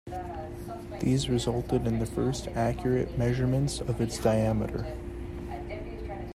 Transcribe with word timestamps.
These 0.99 1.29
resulted 1.29 1.85
in 1.85 1.99
the 1.99 2.07
first 2.07 2.47
accurate 2.55 3.19
measurements 3.19 3.79
of 3.81 4.01
its 4.01 4.17
diameter. 4.17 4.97